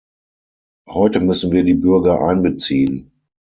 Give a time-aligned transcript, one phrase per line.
[0.89, 3.11] Heute müssen wir die Bürger einbeziehen.